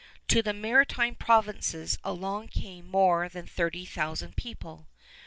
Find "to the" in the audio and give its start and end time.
0.29-0.51